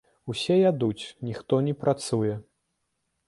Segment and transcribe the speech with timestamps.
[0.33, 2.33] Усё ядуць, ніхто не працуе.